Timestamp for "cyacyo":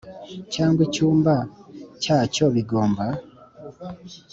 2.03-2.45